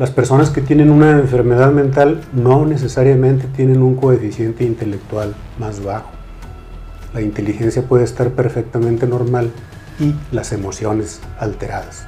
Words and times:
Las 0.00 0.10
personas 0.10 0.48
que 0.48 0.62
tienen 0.62 0.90
una 0.90 1.10
enfermedad 1.10 1.72
mental 1.72 2.22
no 2.32 2.64
necesariamente 2.64 3.46
tienen 3.54 3.82
un 3.82 3.96
coeficiente 3.96 4.64
intelectual 4.64 5.34
más 5.58 5.84
bajo. 5.84 6.08
La 7.12 7.20
inteligencia 7.20 7.82
puede 7.82 8.04
estar 8.04 8.30
perfectamente 8.30 9.06
normal 9.06 9.50
y 9.98 10.14
las 10.34 10.54
emociones 10.54 11.20
alteradas. 11.38 12.06